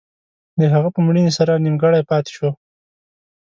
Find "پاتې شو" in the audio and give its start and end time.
2.09-2.49